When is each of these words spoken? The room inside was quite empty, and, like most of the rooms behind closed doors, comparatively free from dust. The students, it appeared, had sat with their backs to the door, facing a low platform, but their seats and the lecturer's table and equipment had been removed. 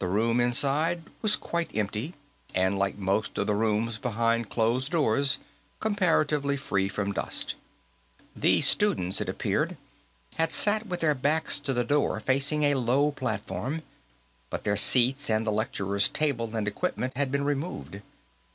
The 0.00 0.06
room 0.06 0.38
inside 0.38 1.04
was 1.22 1.34
quite 1.34 1.74
empty, 1.74 2.12
and, 2.54 2.78
like 2.78 2.98
most 2.98 3.38
of 3.38 3.46
the 3.46 3.54
rooms 3.54 3.96
behind 3.96 4.50
closed 4.50 4.92
doors, 4.92 5.38
comparatively 5.80 6.58
free 6.58 6.90
from 6.90 7.14
dust. 7.14 7.54
The 8.36 8.60
students, 8.60 9.18
it 9.22 9.30
appeared, 9.30 9.78
had 10.34 10.52
sat 10.52 10.86
with 10.86 11.00
their 11.00 11.14
backs 11.14 11.58
to 11.60 11.72
the 11.72 11.84
door, 11.84 12.20
facing 12.20 12.64
a 12.64 12.74
low 12.74 13.12
platform, 13.12 13.80
but 14.50 14.64
their 14.64 14.76
seats 14.76 15.30
and 15.30 15.46
the 15.46 15.50
lecturer's 15.52 16.10
table 16.10 16.54
and 16.54 16.68
equipment 16.68 17.16
had 17.16 17.32
been 17.32 17.46
removed. 17.46 18.02